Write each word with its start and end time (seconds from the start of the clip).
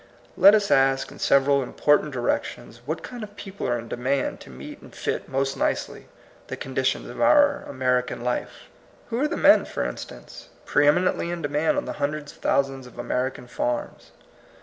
Let 0.35 0.55
us 0.55 0.71
ask, 0.71 1.11
in 1.11 1.19
several 1.19 1.61
important 1.61 2.15
direc 2.15 2.43
tions, 2.45 2.81
what 2.87 3.03
kind 3.03 3.21
of 3.21 3.35
people 3.35 3.67
are 3.67 3.77
in 3.77 3.87
demand 3.87 4.39
to 4.39 4.49
meet 4.49 4.81
and 4.81 4.95
fit 4.95 5.29
most 5.29 5.55
nicely 5.55 6.07
the 6.47 6.57
conditions 6.57 7.07
of 7.07 7.21
our 7.21 7.61
American 7.67 8.23
life. 8.23 8.63
Who 9.11 9.19
are 9.21 9.27
the 9.27 9.37
men, 9.37 9.63
for 9.65 9.85
instance, 9.85 10.49
pre 10.65 10.87
eminently 10.87 11.29
in 11.29 11.43
demand 11.43 11.77
on 11.77 11.85
the 11.85 11.93
hundreds 12.01 12.31
of 12.31 12.39
thousands 12.39 12.87
of 12.87 12.97
American 12.97 13.45
farms? 13.47 14.09